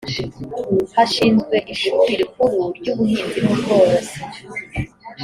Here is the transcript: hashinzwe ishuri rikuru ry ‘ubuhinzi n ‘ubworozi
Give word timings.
hashinzwe 0.95 1.55
ishuri 1.73 2.11
rikuru 2.21 2.59
ry 2.77 2.87
‘ubuhinzi 2.93 3.37
n 3.45 3.47
‘ubworozi 3.53 4.17